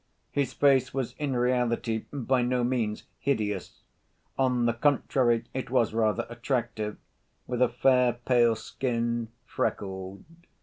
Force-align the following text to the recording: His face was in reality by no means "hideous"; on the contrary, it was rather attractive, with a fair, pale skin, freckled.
His 0.31 0.51
face 0.51 0.95
was 0.95 1.13
in 1.19 1.35
reality 1.35 2.05
by 2.11 2.41
no 2.41 2.63
means 2.63 3.03
"hideous"; 3.19 3.83
on 4.35 4.65
the 4.65 4.73
contrary, 4.73 5.43
it 5.53 5.69
was 5.69 5.93
rather 5.93 6.25
attractive, 6.27 6.97
with 7.45 7.61
a 7.61 7.69
fair, 7.69 8.13
pale 8.13 8.55
skin, 8.55 9.27
freckled. 9.45 10.23